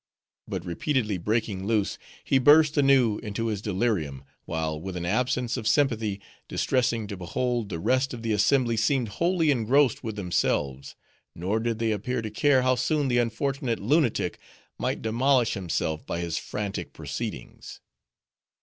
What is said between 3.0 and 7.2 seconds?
into his delirium; while with an absence of sympathy, distressing to